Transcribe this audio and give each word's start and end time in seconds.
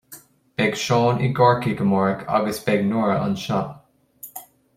beidh 0.59 0.77
Seán 0.83 1.21
i 1.27 1.29
gCorcaigh 1.41 1.83
amárach, 1.87 2.25
agus 2.39 2.63
beidh 2.71 2.87
Nóra 2.93 3.19
anseo 3.27 3.63